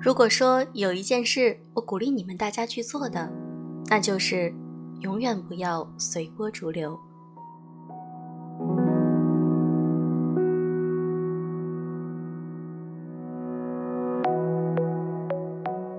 [0.00, 3.28] 如果说有一件事我鼓励你们大家去做的，
[3.86, 4.54] 那就是
[5.00, 6.96] 永远不要随波逐流。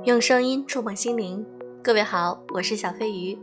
[0.06, 1.46] 用声音触碰心灵，
[1.84, 3.38] 各位好，我是小飞鱼。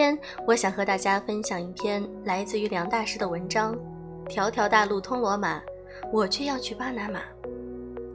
[0.00, 3.74] 天我想和大家分享一篇来自于梁大师的文章，
[4.28, 5.60] 《条条大路通罗马，
[6.10, 7.18] 我却要去巴拿马》。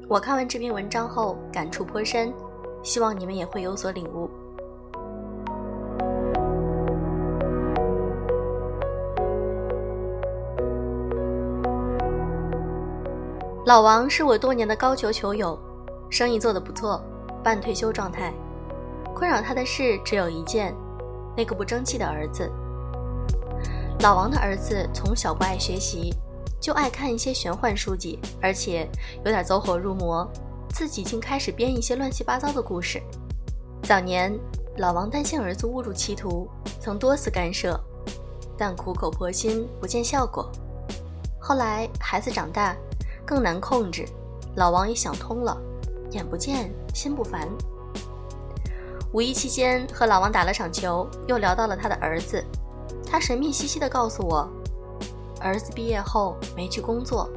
[0.07, 2.33] 我看完这篇文章后感触颇深，
[2.81, 4.27] 希望你们也会有所领悟。
[13.63, 15.55] 老王是我多年的高球球友，
[16.09, 16.99] 生意做得不错，
[17.43, 18.33] 半退休状态。
[19.13, 20.75] 困扰他的事只有一件。
[21.35, 22.49] 那个不争气的儿子，
[23.99, 26.13] 老王的儿子从小不爱学习，
[26.61, 28.89] 就爱看一些玄幻书籍，而且
[29.25, 30.25] 有点走火入魔，
[30.69, 33.01] 自己竟开始编一些乱七八糟的故事。
[33.83, 34.33] 早年，
[34.77, 36.47] 老王担心儿子误入歧途，
[36.79, 37.79] 曾多次干涉，
[38.57, 40.49] 但苦口婆心不见效果。
[41.39, 42.75] 后来孩子长大，
[43.25, 44.05] 更难控制，
[44.55, 45.55] 老王也想通了，
[46.11, 47.47] 眼不见心不烦。
[49.15, 52.43] 五一期间和老王打了场球，又聊到了他的儿子。
[53.09, 54.45] 他神秘兮兮地告诉我，
[55.39, 57.29] 儿子毕业后没去工作，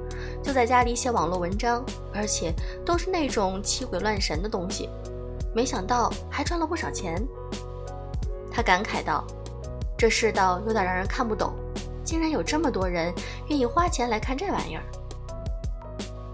[0.43, 2.53] 就在家里写网络文章，而且
[2.85, 4.91] 都是那种七鬼乱神的东西。
[5.55, 7.25] 没想到还赚了不少钱。
[8.51, 9.25] 他感慨道
[9.97, 11.53] ：“这世道有点让人看不懂，
[12.03, 13.15] 竟然有这么多人
[13.51, 14.83] 愿意花钱来看这玩意儿。”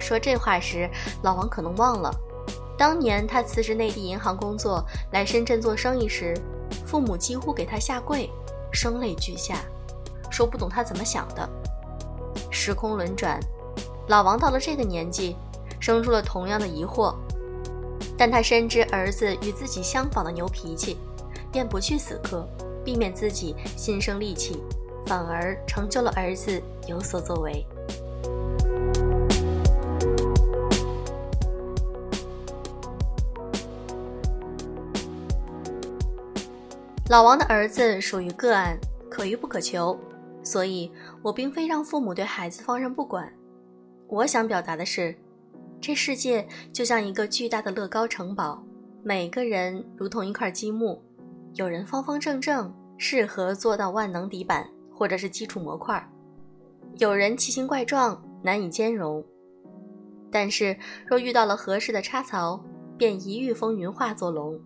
[0.00, 0.88] 说这话时，
[1.22, 2.10] 老王可能忘了。
[2.84, 6.34] 当年他辞职内地银行工作，来深圳做生意时，
[6.84, 8.28] 父母几乎给他下跪，
[8.74, 9.56] 声泪俱下，
[10.30, 11.48] 说不懂他怎么想的。
[12.50, 13.40] 时空轮转，
[14.08, 15.34] 老王到了这个年纪，
[15.80, 17.14] 生出了同样的疑惑，
[18.18, 20.98] 但他深知儿子与自己相仿的牛脾气，
[21.50, 22.46] 便不去死磕，
[22.84, 24.62] 避免自己心生戾气，
[25.06, 27.66] 反而成就了儿子有所作为。
[37.14, 38.76] 老王的儿子属于个案，
[39.08, 39.96] 可遇不可求，
[40.42, 40.90] 所以
[41.22, 43.32] 我并非让父母对孩子放任不管。
[44.08, 45.14] 我想表达的是，
[45.80, 48.60] 这世界就像一个巨大的乐高城堡，
[49.04, 51.00] 每个人如同一块积木，
[51.52, 56.02] 有人方方正正，适合做到万能底板或者是基础模块；
[56.98, 59.24] 有人奇形怪状，难以兼容。
[60.32, 60.76] 但是
[61.06, 62.60] 若遇到了合适的插槽，
[62.98, 64.60] 便一遇风云化作龙。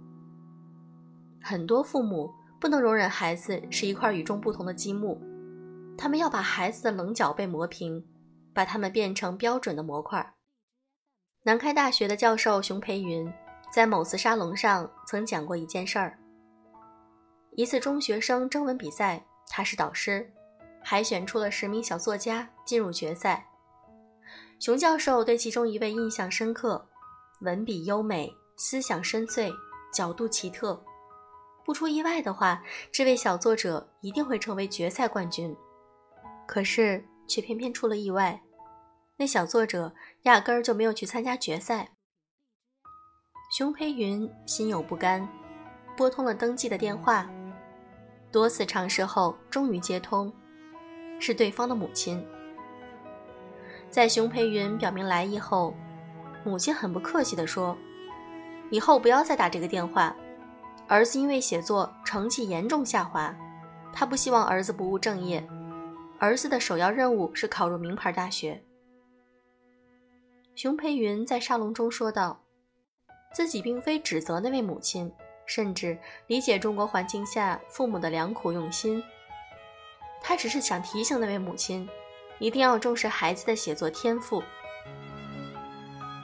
[1.41, 5.20] 很多父母不能容忍孩子是一块与众不同的积木，
[5.96, 8.04] 他们要把孩子的棱角被磨平，
[8.52, 10.34] 把他们变成标准的模块。
[11.44, 13.32] 南开大学的教授熊培云
[13.72, 16.19] 在某次沙龙上曾讲过一件事儿：
[17.52, 20.28] 一次中学生征文比赛，他是导师，
[20.82, 23.46] 海选出了十名小作家进入决赛。
[24.58, 26.84] 熊教授对其中一位印象深刻，
[27.42, 29.52] 文笔优美，思想深邃，
[29.94, 30.82] 角度奇特。
[31.68, 35.54] 不出意外的话，这位小作者一定会成为决赛冠军。
[36.46, 38.40] 可是却偏偏出了意外，
[39.18, 39.92] 那小作者
[40.22, 41.90] 压根儿就没有去参加决赛。
[43.54, 45.28] 熊培云心有不甘，
[45.94, 47.28] 拨通了登记的电话，
[48.32, 50.32] 多次尝试后终于接通，
[51.20, 52.26] 是对方的母亲。
[53.90, 55.74] 在熊培云表明来意后，
[56.46, 57.76] 母亲很不客气地说
[58.72, 60.16] ：“以后不要再打这个电话。”
[60.88, 63.37] 儿子因为写作成绩严重下滑，
[63.93, 65.47] 他不希望儿子不务正业。
[66.19, 68.65] 儿子的首要任务是考入名牌大学。
[70.54, 72.41] 熊培云在沙龙中说道
[73.35, 75.12] ：“自己并非指责那位母亲，
[75.44, 75.96] 甚至
[76.26, 79.02] 理解中国环境下父母的良苦用心。
[80.23, 81.87] 他只是想提醒那位母亲，
[82.38, 84.43] 一定要重视孩子的写作天赋，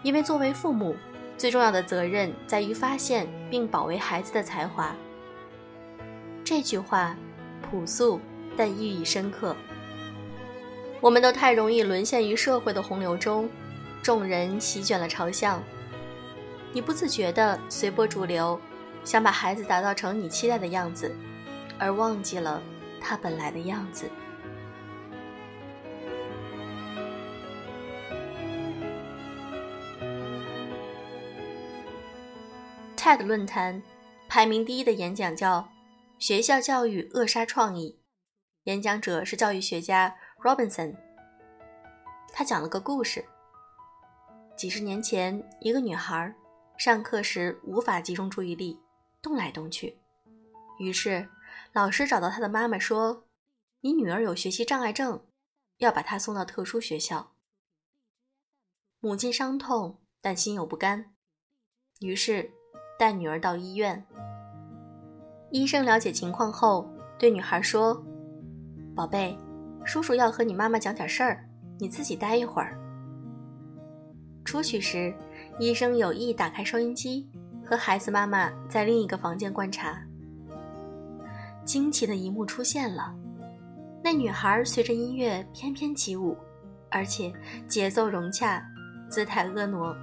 [0.02, 0.96] 因为作为父母。”
[1.36, 4.94] 最重要的责任在于发现并保卫孩子的才华。
[6.44, 7.16] 这句话
[7.62, 8.20] 朴素
[8.56, 9.56] 但寓意深刻。
[11.00, 13.48] 我们都太容易沦陷于社会的洪流中，
[14.02, 15.62] 众人席卷了朝向，
[16.72, 18.58] 你不自觉地随波逐流，
[19.04, 21.14] 想把孩子打造成你期待的样子，
[21.78, 22.62] 而忘记了
[23.00, 24.08] 他本来的样子。
[33.04, 33.82] TED 论坛
[34.30, 35.60] 排名第一的演讲叫
[36.18, 38.00] 《学校教育扼杀创意》，
[38.62, 40.96] 演讲者是教育学家 Robinson。
[42.32, 43.22] 他讲了个故事：
[44.56, 46.34] 几十年前，一个女孩
[46.78, 48.80] 上课时无法集中注意力，
[49.20, 49.98] 动来动去。
[50.78, 51.28] 于是，
[51.74, 53.26] 老师找到她的妈妈说
[53.84, 55.26] ：“你女儿有学习障碍症，
[55.76, 57.34] 要把她送到特殊学校。”
[58.98, 61.14] 母亲伤痛，但心有不甘，
[62.00, 62.50] 于是
[62.99, 64.05] 带女儿到医院。
[65.50, 66.88] 医生了解情况后，
[67.19, 68.02] 对女孩说
[68.94, 69.38] ：“宝贝，
[69.85, 71.44] 叔叔要和你妈妈讲点事儿，
[71.79, 72.79] 你自己待一会儿。”
[74.44, 75.14] 出去时，
[75.58, 77.29] 医生有意打开收音机，
[77.64, 80.02] 和孩子妈妈在另一个房间观察。
[81.64, 83.14] 惊奇的一幕出现了，
[84.02, 86.37] 那女孩随着音乐翩翩起舞，
[86.91, 87.32] 而且
[87.67, 88.62] 节奏融洽。
[89.06, 89.94] 姿态婀娜。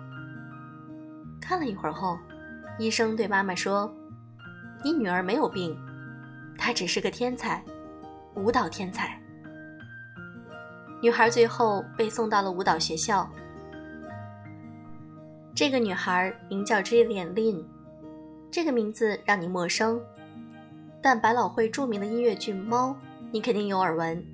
[1.42, 2.18] 看了一会儿后，
[2.82, 3.94] 医生对妈妈说
[4.84, 5.78] ：“你女儿没有病，
[6.58, 7.64] 她只是个天才，
[8.36, 9.22] 舞蹈天才。”
[11.00, 13.30] 女孩最后被送到了舞蹈学校。
[15.54, 17.64] 这个女孩名叫 Jillian Lin，
[18.50, 20.02] 这个名字让你陌生，
[21.04, 22.90] 但百老汇著名的音乐剧《猫》
[23.32, 24.26] 你肯定有耳闻，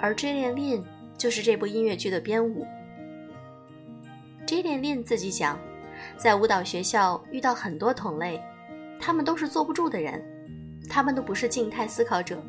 [0.00, 0.82] 而 Jillian Lin
[1.18, 2.66] 就是这部音乐剧的编舞。
[4.46, 5.58] Jillian Lin 自己讲，
[6.16, 8.42] 在舞蹈学校遇到很多同类，
[9.00, 10.22] 他们都是坐不住的人，
[10.88, 12.42] 他们都不是静态思考者，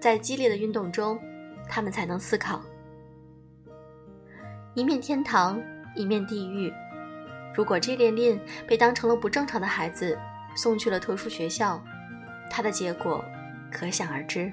[0.00, 1.18] 在激烈的运动中，
[1.68, 2.62] 他们才能思考。
[4.74, 5.60] 一面天堂，
[5.94, 6.72] 一面地狱。
[7.54, 10.18] 如果 J 恋恋被当成了不正常的孩子，
[10.54, 11.82] 送去了特殊学校，
[12.50, 13.24] 他的结果
[13.70, 14.52] 可想而知。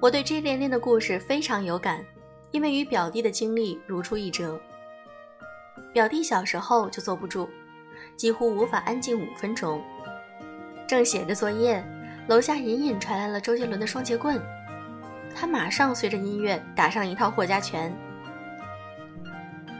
[0.00, 2.02] 我对 J 连连的故事非常有感，
[2.52, 4.58] 因为与表弟的经历如出一辙。
[5.92, 7.46] 表弟小时候就坐不住，
[8.16, 9.78] 几乎无法安静五分钟。
[10.88, 11.84] 正写着作业，
[12.28, 14.38] 楼下隐隐传来了周杰伦的《双截棍》，
[15.34, 17.94] 他马上随着音乐打上一套霍家拳。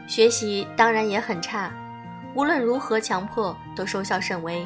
[0.07, 1.71] 学习当然也很差，
[2.35, 4.63] 无论如何强迫都收效甚微。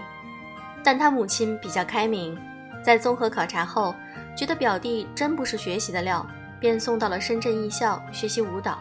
[0.84, 2.38] 但他母亲比较开明，
[2.84, 3.96] 在综合考察后。
[4.36, 6.26] 觉得表弟真不是学习的料，
[6.60, 8.80] 便送到了深圳艺校学习舞蹈。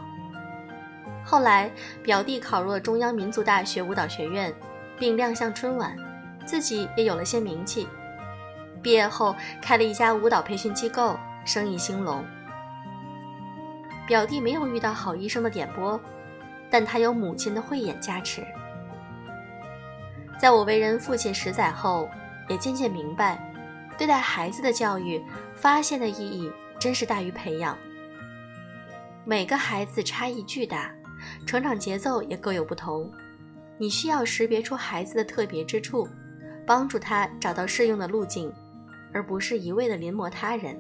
[1.24, 1.70] 后来，
[2.02, 4.52] 表弟考入了中央民族大学舞蹈学院，
[4.98, 5.96] 并亮相春晚，
[6.44, 7.88] 自己也有了些名气。
[8.82, 12.22] 毕业后，开了一家舞蹈培训机构，生意兴隆。
[14.06, 15.98] 表弟没有遇到好医生的点拨，
[16.68, 18.44] 但他有母亲的慧眼加持。
[20.38, 22.10] 在我为人父亲十载后，
[22.48, 23.38] 也渐渐明白，
[23.96, 25.22] 对待孩子的教育。
[25.54, 27.78] 发现的意义真是大于培养。
[29.24, 30.92] 每个孩子差异巨大，
[31.46, 33.10] 成长节奏也各有不同。
[33.78, 36.06] 你需要识别出孩子的特别之处，
[36.66, 38.52] 帮助他找到适用的路径，
[39.10, 40.78] 而不是一味的临摹他人。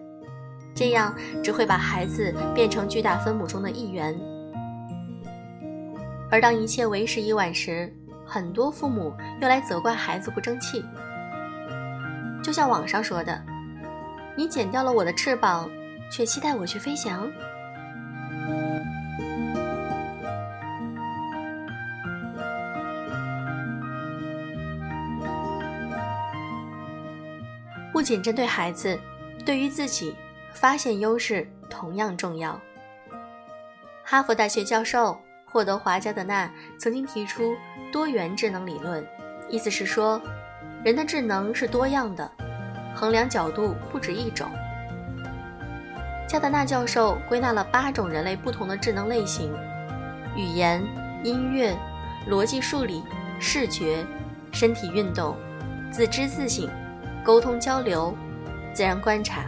[0.74, 4.14] 这样只会把孩子变成巨大分母中的一员。
[6.30, 7.90] 而当一切为时已晚时，
[8.26, 10.84] 很多父母又来责怪孩子不争气。
[12.44, 13.42] 就像网上说的。
[14.36, 15.70] 你剪掉了我的翅膀，
[16.12, 17.26] 却期待我去飞翔。
[27.90, 28.98] 不仅针对孩子，
[29.46, 30.14] 对于自己，
[30.52, 32.60] 发现优势同样重要。
[34.04, 37.54] 哈佛大学教授霍德华加德纳曾经提出
[37.90, 39.06] 多元智能理论，
[39.48, 40.20] 意思是说，
[40.84, 42.30] 人的智能是多样的。
[42.94, 44.48] 衡量角度不止一种。
[46.26, 49.52] 加德纳教授归纳了八种人类不同的智能类型：
[50.36, 50.82] 语言、
[51.22, 51.76] 音乐、
[52.28, 53.02] 逻辑数理、
[53.38, 54.04] 视觉、
[54.50, 55.36] 身体运动、
[55.92, 56.68] 自知自省、
[57.22, 58.16] 沟通交流、
[58.72, 59.44] 自然观察。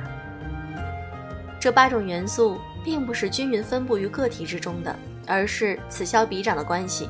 [1.58, 4.94] 这八种元素并不是均匀分布于个体之中的，
[5.26, 7.08] 而是此消彼长的关系。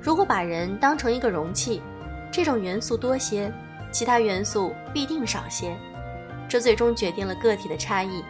[0.00, 1.82] 如果把人当成一个容器，
[2.30, 3.52] 这种元素多些。
[3.90, 5.76] 其他元素必定少些，
[6.48, 8.22] 这最终决定了个体的差异。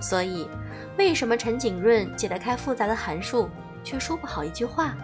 [0.00, 0.48] 所以，
[0.98, 3.48] 为什么陈景润解得开复杂的函数，
[3.82, 4.94] 却说不好一句话？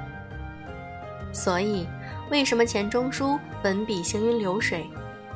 [1.32, 1.86] 所以，
[2.30, 4.88] 为什么钱钟书文笔行云流水，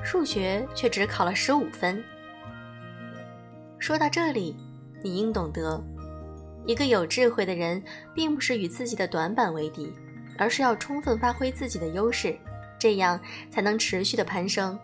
[0.03, 2.03] 数学却只考了十五分？
[3.79, 4.57] 说到这里，
[5.03, 5.83] 你应懂得，
[6.67, 7.83] 一个有智慧的人，
[8.15, 9.95] 并不是与自己的短板为敌，
[10.37, 12.37] 而是要充分发挥自己的优势。
[12.85, 13.19] 这样
[13.51, 14.79] 才能持续的攀升。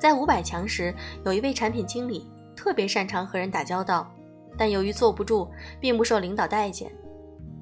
[0.00, 0.92] 在五百强时，
[1.24, 4.12] 有一位产品经理特别擅长和人打交道，
[4.58, 5.48] 但由于坐不住，
[5.80, 6.92] 并不受领导待见。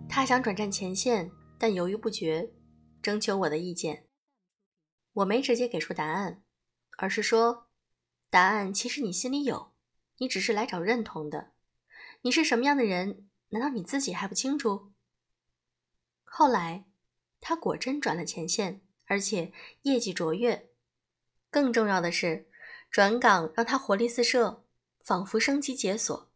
[0.09, 2.51] 他想转战前线，但犹豫不决，
[3.03, 4.07] 征求我的意见。
[5.13, 6.43] 我没直接给出答案，
[6.97, 7.67] 而是说，
[8.31, 9.75] 答案其实你心里有，
[10.17, 11.51] 你只是来找认同的。
[12.23, 14.93] 你是什么样的人，难道你自己还不清楚？
[16.25, 16.87] 后来，
[17.43, 20.71] 他果真转了前线，而且业绩卓越。
[21.51, 22.49] 更重要的是，
[22.89, 24.65] 转岗让他活力四射，
[25.05, 26.31] 仿佛升级解锁。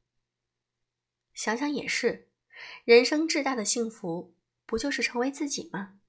[1.33, 2.29] 想想也是，
[2.85, 4.35] 人生至大的幸福，
[4.67, 6.01] 不就是成为自己吗？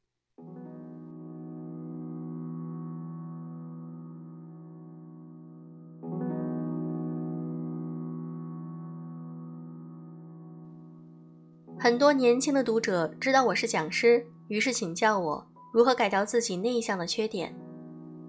[11.88, 17.58] 很多年轻的读者知道我是讲师，于是请教我如何改掉自己内向的缺点。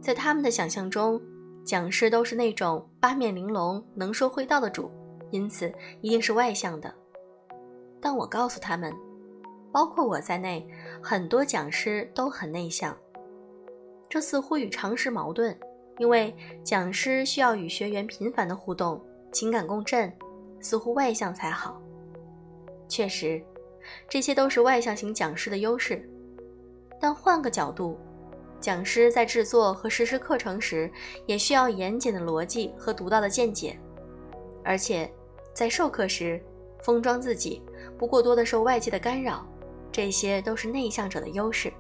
[0.01, 1.21] 在他们的想象中，
[1.65, 4.89] 讲师都是那种八面玲珑、能说会道的主，
[5.33, 6.95] 因此一定是外向的。
[8.01, 8.95] 但我告诉他们，
[9.73, 10.65] 包括我在内，
[11.03, 12.97] 很多讲师都很内向。
[14.09, 15.59] 这似乎与常识矛盾，
[15.99, 20.17] 因为讲师需要与学员频繁的互动、情感共振，
[20.61, 21.83] 似乎外向才好。
[22.89, 23.43] 确实，
[24.09, 26.09] 这些都是外向型讲师的优势。
[27.01, 27.97] 但换个角度，
[28.61, 30.91] 讲师在制作和实施课程时，
[31.27, 33.79] 也需要严谨的逻辑和独到的见解，
[34.65, 35.09] 而且
[35.55, 36.43] 在授课时，
[36.83, 37.63] 封装自己，
[37.99, 39.47] 不过多的受外界的干扰，
[39.93, 41.73] 这些都是内向者的优势。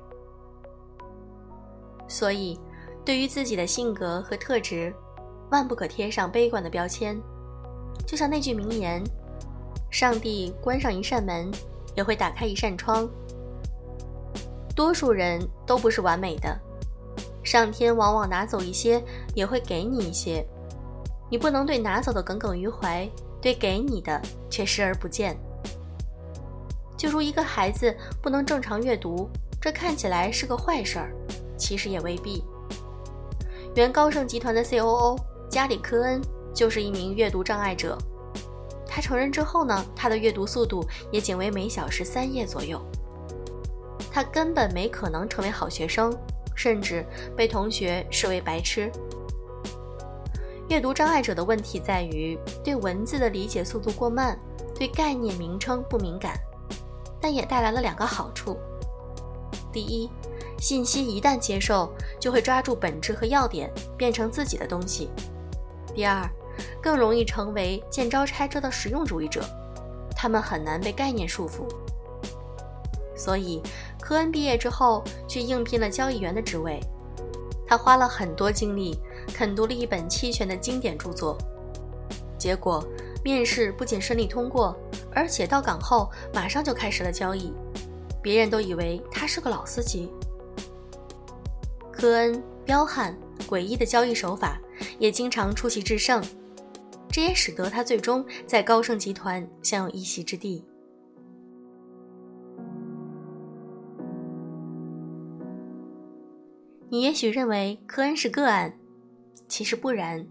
[2.07, 2.59] 所以，
[3.05, 4.95] 对于自己的性格和特质，
[5.51, 7.21] 万不可贴上悲观的标签。
[8.07, 9.03] 就像那句名言。
[9.91, 11.51] 上帝关上一扇门，
[11.95, 13.09] 也会打开一扇窗。
[14.75, 16.57] 多数人都不是完美的，
[17.43, 19.03] 上天往往拿走一些，
[19.35, 20.47] 也会给你一些。
[21.31, 23.09] 你不能对拿走的耿耿于怀，
[23.41, 25.37] 对给你的却视而不见。
[26.97, 29.29] 就如一个孩子不能正常阅读，
[29.61, 31.13] 这看起来是个坏事儿，
[31.57, 32.45] 其实也未必。
[33.75, 35.17] 原高盛集团的 C.O.O.
[35.51, 36.21] 加里科恩
[36.53, 37.97] 就是一名阅读障碍者。
[38.99, 42.85] 他成人之后呢，他的阅读速度也仅为每小时三页左右。
[44.11, 46.13] 他根本没可能成为好学生，
[46.57, 48.91] 甚至被同学视为白痴。
[50.69, 54.37] 阅读障碍者的问题在于对文字的理解速度过慢，
[54.75, 56.37] 对概念名称不敏感，
[57.21, 58.57] 但也带来了两个好处：
[59.73, 60.11] 第一，
[60.59, 65.09] 信息一旦接受，就会抓住本质和要点，变成自己的东西；
[65.95, 66.29] 第二。
[66.83, 69.43] 更容易成为见招拆招的实用主义者，
[70.17, 71.67] 他们很难被概念束缚。
[73.17, 73.63] 所以，
[74.01, 76.81] 科恩毕业之后去应聘了交易员的职位。
[77.67, 78.99] 他花了很多精力
[79.35, 81.37] 啃读了一本期权的经典著作，
[82.39, 82.83] 结果
[83.23, 84.75] 面试不仅顺利通过，
[85.15, 87.53] 而且到岗后马上就开始了交易。
[88.23, 90.11] 别人都以为他是个老司机。
[91.93, 93.17] 科恩彪悍
[93.49, 94.59] 诡异的交易手法，
[94.99, 96.23] 也经常出奇制胜。
[97.11, 100.65] 这也使得他最终在高盛集团享有一席之地。
[106.91, 108.73] 你也许认为科恩是个案，
[109.47, 110.27] 其实不然。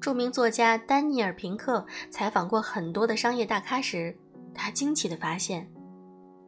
[0.00, 4.14] 著名作家丹尼尔·平克采访过很多的商业大咖时，
[4.52, 5.66] 他惊奇地发现，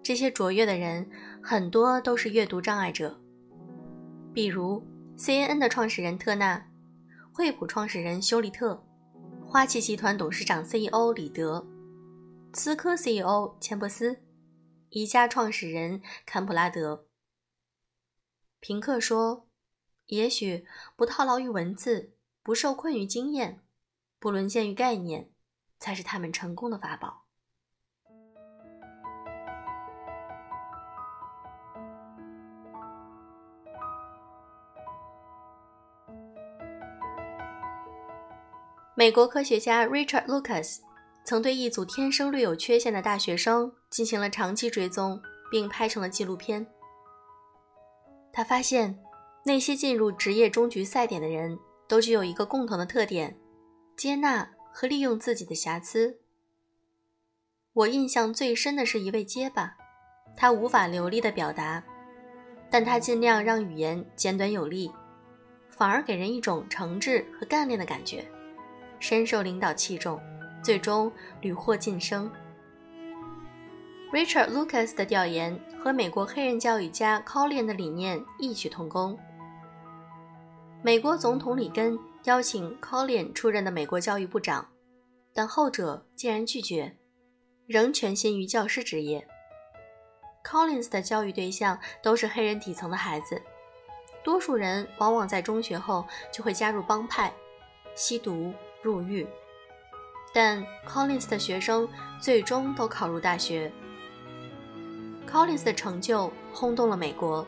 [0.03, 1.09] 这些卓越的人
[1.43, 3.19] 很多都是阅读障碍者。
[4.35, 4.83] 比如
[5.17, 6.63] ，CNN 的创始人特纳，
[7.33, 8.83] 惠普创始人休利特。
[9.49, 11.65] 花旗集团董事长 CEO 李德，
[12.53, 14.21] 思科 CEO 钱伯斯，
[14.91, 17.07] 宜家创始人坎普拉德。
[18.59, 19.49] 平克说
[20.07, 23.63] ：“也许不套牢于文字，不受困于经验，
[24.19, 25.31] 不沦陷于概念，
[25.79, 27.26] 才是他们成功的法宝。”
[38.99, 40.79] 美国科学家 Richard Lucas
[41.23, 46.67] 曾对一组天生略有缺陷的大学生进行了长期追踪，并拍成了纪录片。
[48.33, 48.99] 他发现，
[49.45, 53.37] 那些进入职业终局赛点的人都具有一个共同的特点：
[53.99, 56.19] 接纳和利用自己的瑕疵。
[57.75, 59.77] 我印象最深的是一位结巴，
[60.39, 61.85] 他无法流利的表达，
[62.71, 64.91] 但他尽量让语言简短有力，
[65.69, 68.27] 反而给人一种诚挚和干练的感觉。
[69.09, 70.21] 深受领导器重，
[70.61, 72.29] 最终屡获晋升。
[74.11, 79.17] Richard Lucas 的调研和美国黑人教育家 collin 的理念异曲同工。
[80.83, 84.67] 美国总统里根邀请 Colin 出任的美国教育部长，
[85.33, 86.97] 但后者竟然拒绝，
[87.69, 89.25] 仍全心于教师职业。
[90.45, 93.41] Collins 的教育对象都是黑人底层的孩子，
[94.25, 97.33] 多数人往往在中学后就会加入帮派、
[97.95, 98.53] 吸毒、
[98.83, 99.27] 入狱。
[100.33, 101.89] 但 Collins 的学生
[102.21, 103.73] 最终都考入大学。
[105.31, 107.47] Collins 的成就轰动了美国。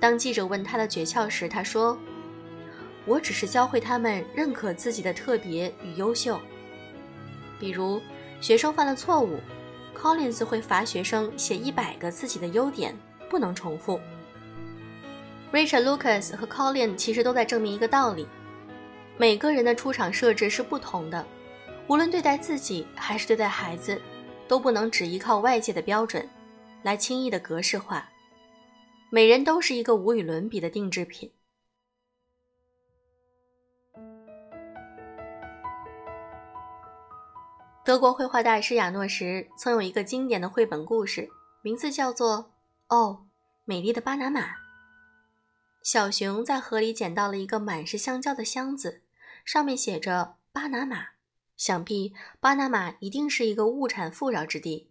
[0.00, 1.96] 当记者问他的诀窍时，他说
[3.06, 6.40] ：“我只是教会他们认可自己的特别与优秀。
[7.58, 8.00] 比如，
[8.40, 9.38] 学生犯了错误。”
[9.96, 12.96] Collins 会罚学生写一百个自己的优点，
[13.28, 14.00] 不能重复。
[15.52, 18.26] Richard Lucas 和 Colin 其实都在证明一个道理：
[19.20, 21.26] 每个人的出场设置是不同的，
[21.88, 24.00] 无论对待自己还是对待孩子，
[24.48, 26.26] 都不能只依靠外界的标准
[26.82, 28.08] 来轻易的格式化。
[29.10, 31.30] 每人都是一个无与伦比的定制品。
[37.84, 41.28] 德国绘画大师亚诺什曾有一个经典的绘本故事，
[41.60, 42.52] 名字叫做
[42.96, 43.26] 《哦，
[43.66, 44.40] 美丽的巴拿马》。
[45.82, 49.02] 小熊在河里捡到了一个满是香蕉的箱子，
[49.44, 51.08] 上面写着“巴拿马”，
[51.56, 54.90] 想必巴拿马一定是一个物产富饶之地。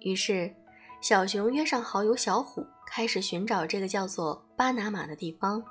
[0.00, 0.54] 于是，
[1.00, 5.62] 小熊约上好友小虎，开始寻找这个叫做巴拿马的地方。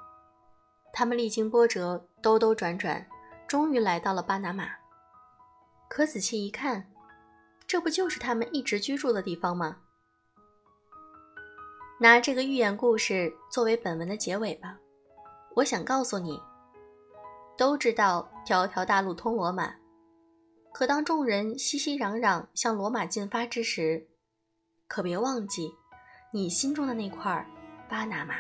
[0.92, 3.06] 他们历经波折，兜兜转转，
[3.48, 4.70] 终于来到了巴拿马。
[5.90, 6.92] 可仔细一看，
[7.68, 9.78] 这不就是他们一直居住的地方吗？
[12.00, 14.78] 拿这个寓言故事作为本文的结尾吧。
[15.56, 16.42] 我想告诉你，
[17.58, 19.76] 都知道条条大路通罗马，
[20.74, 24.08] 可当众人熙熙攘攘向罗马进发之时，
[24.88, 25.74] 可别忘记
[26.34, 27.48] 你心中的那块
[27.88, 28.36] 巴拿马。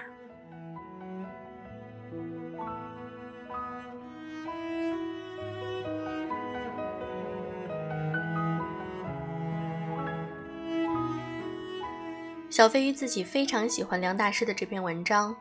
[12.49, 15.33] 小飞鱼自己非常喜欢梁大师的这篇文章。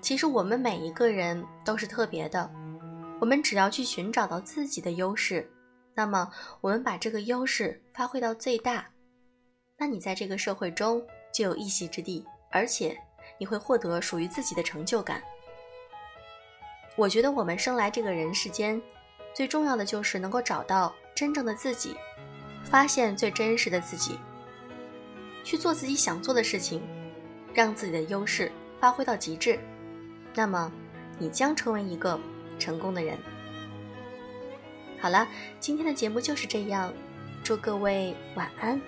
[0.00, 2.48] 其实我们每一个人都是特别的，
[3.24, 5.50] 我们只要去寻找到自己的优势，
[5.94, 8.86] 那么我们把这个优势发挥到最大，
[9.78, 12.94] 那你在这个社会中就有一席之地，而且
[13.38, 15.22] 你会获得属于自己的成就感。
[16.96, 18.78] 我觉得我们生来这个人世间，
[19.32, 21.96] 最重要的就是能够找到真正的自己，
[22.62, 24.18] 发现最真实的自己。
[25.42, 26.82] 去做自己想做的事情，
[27.54, 29.58] 让自己的优势发挥到极致，
[30.34, 30.70] 那么
[31.18, 32.20] 你将成为一个
[32.58, 33.18] 成功的人。
[35.00, 35.28] 好了，
[35.60, 36.92] 今天的节目就是这样，
[37.42, 38.80] 祝各位晚安。